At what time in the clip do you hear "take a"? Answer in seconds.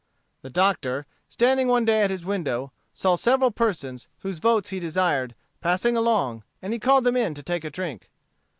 7.43-7.69